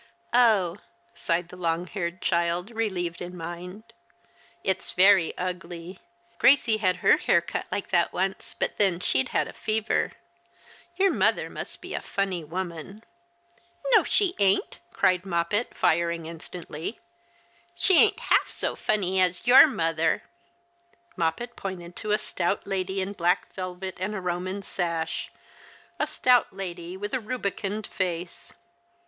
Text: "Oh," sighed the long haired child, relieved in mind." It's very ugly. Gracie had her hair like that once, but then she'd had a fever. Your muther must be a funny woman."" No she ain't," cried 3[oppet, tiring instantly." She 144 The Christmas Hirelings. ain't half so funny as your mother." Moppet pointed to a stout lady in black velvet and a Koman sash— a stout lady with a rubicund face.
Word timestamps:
"Oh," 0.53 0.77
sighed 1.13 1.49
the 1.49 1.55
long 1.55 1.85
haired 1.85 2.23
child, 2.23 2.71
relieved 2.71 3.21
in 3.21 3.37
mind." 3.37 3.93
It's 4.63 4.93
very 4.93 5.37
ugly. 5.37 5.99
Gracie 6.39 6.77
had 6.77 6.95
her 7.05 7.17
hair 7.17 7.45
like 7.71 7.91
that 7.91 8.11
once, 8.11 8.55
but 8.59 8.77
then 8.79 8.99
she'd 8.99 9.29
had 9.29 9.47
a 9.47 9.53
fever. 9.53 10.13
Your 10.97 11.11
muther 11.11 11.51
must 11.51 11.81
be 11.81 11.93
a 11.93 12.01
funny 12.01 12.43
woman."" 12.43 13.03
No 13.91 14.03
she 14.03 14.33
ain't," 14.39 14.79
cried 14.91 15.21
3[oppet, 15.21 15.67
tiring 15.79 16.25
instantly." 16.25 16.97
She 17.75 17.93
144 17.93 18.07
The 18.07 18.07
Christmas 18.07 18.07
Hirelings. 18.07 18.07
ain't 18.07 18.19
half 18.31 18.49
so 18.49 18.75
funny 18.75 19.21
as 19.21 19.45
your 19.61 19.67
mother." 19.67 20.23
Moppet 21.15 21.55
pointed 21.55 21.95
to 21.97 22.09
a 22.09 22.17
stout 22.17 22.65
lady 22.65 23.03
in 23.03 23.13
black 23.13 23.53
velvet 23.53 23.97
and 23.99 24.15
a 24.15 24.19
Koman 24.19 24.63
sash— 24.63 25.31
a 25.99 26.07
stout 26.07 26.51
lady 26.51 26.97
with 26.97 27.13
a 27.13 27.19
rubicund 27.19 27.85
face. 27.85 28.51